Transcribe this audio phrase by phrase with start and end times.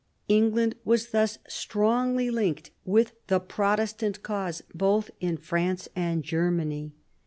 [0.27, 6.91] England was thus strongly linked with the Protestant cause, both in France and Germany.